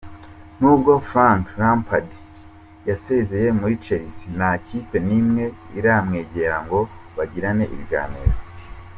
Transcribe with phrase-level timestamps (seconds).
[0.59, 2.07] Nubwo Frank Lampard
[2.89, 5.45] yasezeye muri Chelsea nta kipe n’ imwe
[5.77, 6.79] iramwegera ngo
[7.15, 8.35] bagirane ibiganiro.